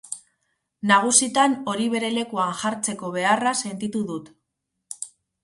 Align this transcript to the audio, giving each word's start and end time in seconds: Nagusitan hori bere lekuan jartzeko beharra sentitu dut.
Nagusitan 0.91 1.53
hori 1.73 1.85
bere 1.97 2.09
lekuan 2.15 2.57
jartzeko 2.63 3.13
beharra 3.19 3.53
sentitu 3.67 4.03
dut. 4.11 4.35